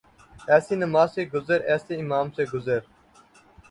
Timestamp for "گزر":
1.33-1.59, 2.53-2.79